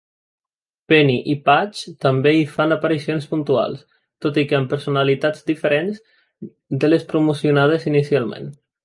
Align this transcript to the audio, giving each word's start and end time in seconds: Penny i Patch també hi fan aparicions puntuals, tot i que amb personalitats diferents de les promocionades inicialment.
Penny 0.91 1.17
i 1.33 1.33
Patch 1.49 1.81
també 2.05 2.31
hi 2.37 2.47
fan 2.53 2.73
aparicions 2.75 3.27
puntuals, 3.33 3.83
tot 4.27 4.39
i 4.43 4.47
que 4.53 4.57
amb 4.61 4.71
personalitats 4.75 5.45
diferents 5.53 6.01
de 6.85 6.91
les 6.95 7.07
promocionades 7.13 7.87
inicialment. 7.93 8.51